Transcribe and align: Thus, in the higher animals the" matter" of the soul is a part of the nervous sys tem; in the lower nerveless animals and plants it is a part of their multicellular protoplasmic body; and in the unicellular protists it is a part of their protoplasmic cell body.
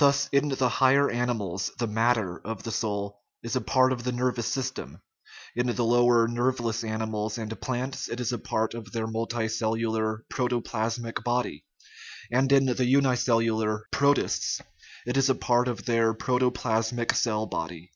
Thus, 0.00 0.28
in 0.32 0.48
the 0.48 0.68
higher 0.68 1.08
animals 1.08 1.70
the" 1.78 1.86
matter" 2.02 2.40
of 2.44 2.64
the 2.64 2.72
soul 2.72 3.20
is 3.40 3.54
a 3.54 3.60
part 3.60 3.92
of 3.92 4.02
the 4.02 4.10
nervous 4.10 4.52
sys 4.56 4.74
tem; 4.74 5.00
in 5.54 5.68
the 5.68 5.84
lower 5.84 6.26
nerveless 6.26 6.82
animals 6.82 7.38
and 7.38 7.60
plants 7.60 8.08
it 8.08 8.18
is 8.18 8.32
a 8.32 8.38
part 8.38 8.74
of 8.74 8.90
their 8.90 9.06
multicellular 9.06 10.22
protoplasmic 10.28 11.22
body; 11.22 11.66
and 12.32 12.50
in 12.50 12.66
the 12.66 12.84
unicellular 12.84 13.86
protists 13.92 14.60
it 15.06 15.16
is 15.16 15.30
a 15.30 15.36
part 15.36 15.68
of 15.68 15.84
their 15.84 16.14
protoplasmic 16.14 17.14
cell 17.14 17.46
body. 17.46 17.92